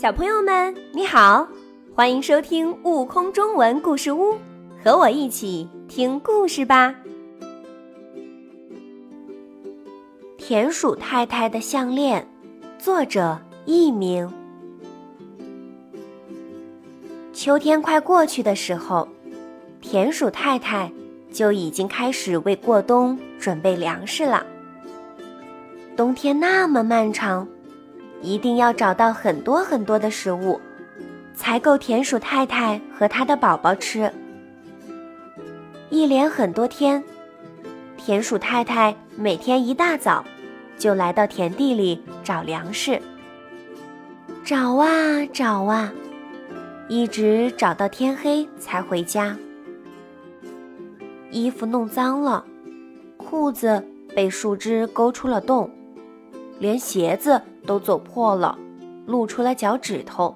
[0.00, 1.44] 小朋友们，你好，
[1.92, 4.32] 欢迎收听《悟空中文故事屋》，
[4.80, 6.94] 和我一起听故事吧。
[10.36, 12.24] 田鼠太太的项链，
[12.78, 14.32] 作者佚名。
[17.32, 19.08] 秋天快过去的时候，
[19.80, 20.92] 田鼠太太
[21.32, 24.46] 就已经开始为过冬准备粮食了。
[25.96, 27.44] 冬天那么漫长。
[28.20, 30.60] 一定要找到很多很多的食物，
[31.34, 34.12] 才够田鼠太太和她的宝宝吃。
[35.90, 37.02] 一连很多天，
[37.96, 40.24] 田鼠太太每天一大早
[40.76, 43.00] 就来到田地里找粮食，
[44.44, 45.92] 找啊找啊，
[46.88, 49.36] 一直找到天黑才回家。
[51.30, 52.44] 衣服弄脏了，
[53.16, 55.70] 裤子被树枝勾出了洞。
[56.58, 58.58] 连鞋子都走破了，
[59.04, 60.34] 露出了脚趾头。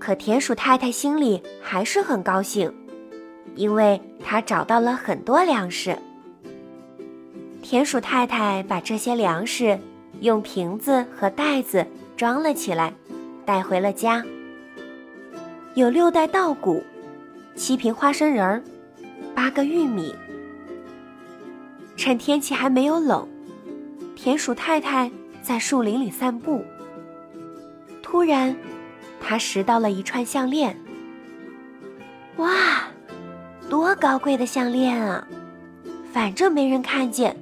[0.00, 2.74] 可田鼠太太心里还是很高兴，
[3.54, 5.96] 因为她找到了很多粮食。
[7.62, 9.78] 田鼠太太把这些粮食
[10.20, 12.92] 用瓶子和袋子装了起来，
[13.46, 14.24] 带回了家。
[15.74, 16.82] 有六袋稻谷，
[17.54, 18.60] 七瓶花生仁儿，
[19.36, 20.12] 八个玉米。
[21.96, 23.28] 趁天气还没有冷。
[24.14, 25.08] 田鼠太太
[25.48, 26.62] 在树林里散步。
[28.02, 28.54] 突然，
[29.18, 30.78] 他拾到了一串项链。
[32.36, 32.50] 哇，
[33.70, 35.26] 多高贵的项链啊！
[36.12, 37.34] 反正没人看见，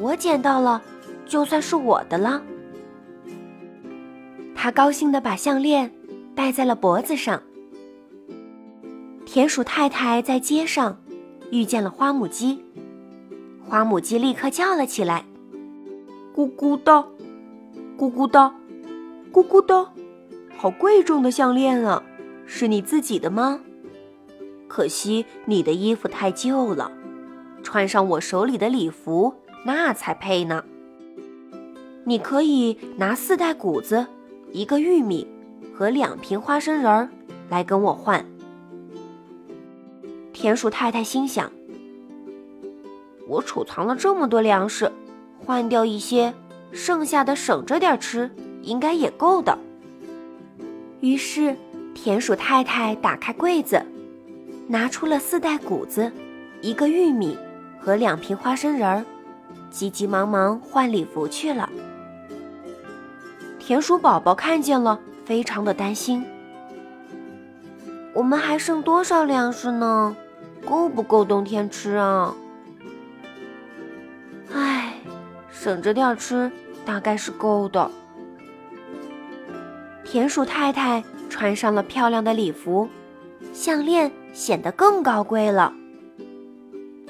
[0.00, 0.80] 我捡到了，
[1.26, 2.40] 就算是我的了。
[4.54, 5.90] 他高兴地把项链
[6.36, 7.42] 戴在了脖子上。
[9.26, 10.96] 田鼠太太在街上
[11.50, 12.64] 遇见了花母鸡，
[13.68, 15.24] 花母鸡立刻叫了起来。
[16.32, 17.04] 咕咕的，
[17.96, 18.52] 咕咕的，
[19.32, 19.88] 咕咕的，
[20.56, 22.02] 好贵重的项链啊！
[22.44, 23.60] 是你自己的吗？
[24.66, 26.90] 可惜你的衣服太旧了，
[27.62, 29.32] 穿上我手里的礼服
[29.64, 30.64] 那才配呢。
[32.04, 34.06] 你可以拿四袋谷子、
[34.50, 35.26] 一个玉米
[35.72, 37.08] 和两瓶花生仁儿
[37.48, 38.26] 来跟我换。
[40.32, 41.50] 田鼠太太心想：
[43.28, 44.90] 我储藏了这么多粮食。
[45.46, 46.32] 换掉一些，
[46.74, 48.30] 剩下的省着点吃，
[48.62, 49.56] 应该也够的。
[51.00, 51.56] 于是，
[51.94, 53.80] 田鼠太太打开柜子，
[54.66, 56.10] 拿出了四袋谷子、
[56.60, 57.38] 一个玉米
[57.78, 59.04] 和两瓶花生仁儿，
[59.70, 61.70] 急急忙忙换礼服去了。
[63.58, 66.26] 田鼠宝宝看见了，非常的担心
[68.12, 70.16] ：“我们还剩多少粮食呢？
[70.66, 72.34] 够不够冬天吃啊？”
[74.52, 74.94] 唉
[75.50, 76.50] 省着点吃，
[76.84, 77.90] 大概是够的。
[80.04, 82.88] 田鼠太太穿上了漂亮的礼服，
[83.52, 85.72] 项链显得更高贵了。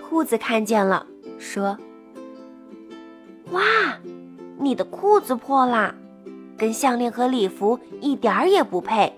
[0.00, 1.06] 兔子看见了，
[1.38, 1.78] 说
[3.52, 3.62] ：“哇，
[4.58, 5.94] 你的裤子破啦，
[6.56, 9.12] 跟项链和礼服一点儿也不配。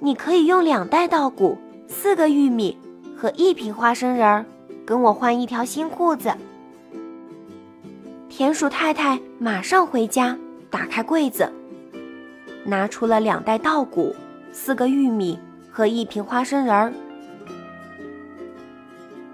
[0.00, 1.58] 你可以用两袋稻谷、
[1.88, 2.78] 四个玉米
[3.16, 4.46] 和一瓶花生仁儿，
[4.86, 6.32] 跟我换一条新裤子。”
[8.36, 10.36] 田鼠太太马上回家，
[10.68, 11.50] 打开柜子，
[12.66, 14.14] 拿出了两袋稻谷、
[14.52, 15.38] 四个玉米
[15.72, 16.92] 和一瓶花生仁儿。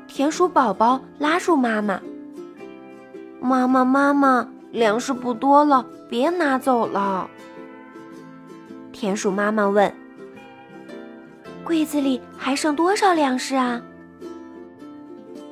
[0.06, 2.00] 田鼠宝宝拉住妈妈
[3.42, 7.28] ：“妈妈，妈妈，粮食不多了，别拿走了。”
[8.92, 9.92] 田鼠妈妈问
[11.66, 13.82] ：“柜子里还剩多少粮食啊？”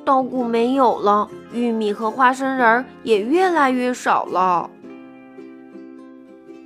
[0.05, 4.69] 稻谷没有了，玉米和花生仁也越来越少了。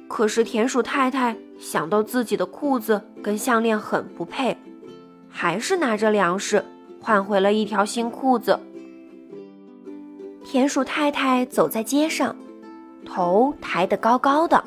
[0.07, 4.57] 可是田鼠太太想到自己的裤子跟项链很不配，
[5.29, 6.63] 还是拿着粮食
[7.01, 8.59] 换回了一条新裤子。
[10.45, 12.35] 田鼠太太走在街上，
[13.03, 14.63] 头抬得高高的，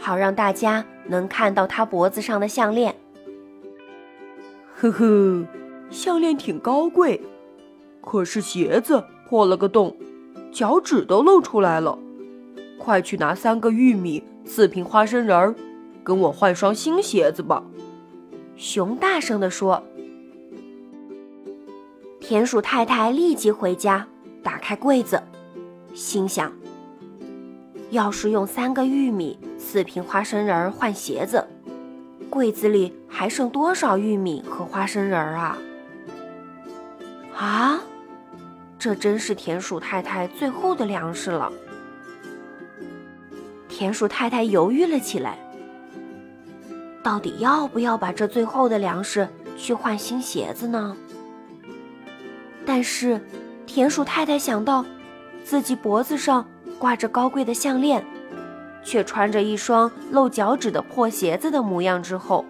[0.00, 2.94] 好让大家能看到她脖子上的项链。
[4.74, 5.46] 呵呵，
[5.88, 7.20] 项链挺高贵。
[8.00, 9.94] 可是鞋子破了个洞，
[10.50, 11.98] 脚趾都露出来了。
[12.78, 15.54] 快去拿三个玉米、四瓶花生仁儿，
[16.02, 17.62] 跟我换双新鞋子吧！
[18.56, 19.82] 熊大声地说。
[22.20, 24.06] 田鼠太太立即回家，
[24.42, 25.22] 打开柜子，
[25.92, 26.50] 心想：
[27.90, 31.46] 要是用三个玉米、四瓶花生仁儿换鞋子，
[32.30, 35.58] 柜子里还剩多少玉米和花生仁儿啊？
[37.36, 37.80] 啊！
[38.78, 41.52] 这真是田鼠太太最后的粮食了。
[43.68, 45.38] 田鼠太太犹豫了起来，
[47.02, 50.96] 到底要不要把这最后的粮食去换新鞋子呢？
[52.64, 53.20] 但是，
[53.66, 54.84] 田鼠太太想到
[55.44, 56.46] 自己脖子上
[56.78, 58.04] 挂着高贵的项链，
[58.84, 62.44] 却穿着一双露脚趾的破鞋子的模样之后，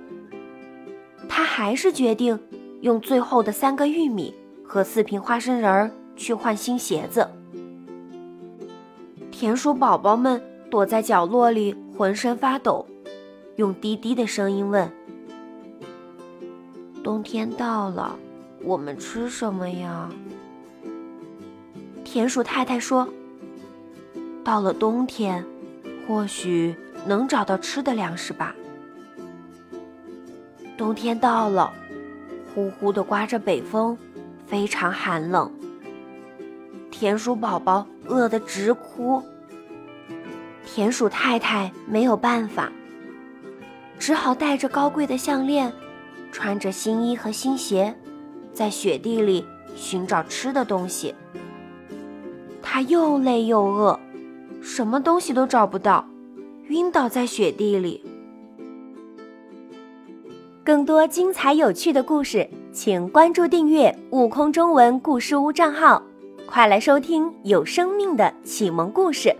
[1.28, 2.38] 她还是决定
[2.82, 4.34] 用最后的三个玉米
[4.64, 7.26] 和四瓶花生仁儿去换新鞋子。
[9.30, 12.84] 田鼠宝宝们躲在角落里，浑身发抖，
[13.56, 14.92] 用低低的声音问
[17.04, 18.18] ：“冬天到了，
[18.64, 20.10] 我们吃什么呀？”
[22.04, 23.08] 田鼠太太说
[24.42, 25.44] ：“到了冬天，
[26.06, 26.74] 或许
[27.06, 28.54] 能找到吃的粮食吧。”
[30.76, 31.72] 冬天到了，
[32.54, 33.96] 呼呼的刮着北风，
[34.46, 35.50] 非常寒冷。
[36.98, 39.22] 田鼠宝宝饿得直哭，
[40.66, 42.72] 田鼠太太没有办法，
[44.00, 45.72] 只好带着高贵的项链，
[46.32, 47.94] 穿着新衣和新鞋，
[48.52, 49.46] 在雪地里
[49.76, 51.14] 寻找吃的东西。
[52.60, 54.00] 他又累又饿，
[54.60, 56.04] 什么东西都找不到，
[56.66, 58.04] 晕倒在雪地里。
[60.64, 66.02] 更多精彩有趣的故事，请关注订阅“悟空中文故事屋”账号。
[66.50, 69.36] 快来收听有生命的启蒙故事。